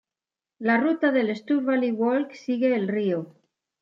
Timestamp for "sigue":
2.33-2.73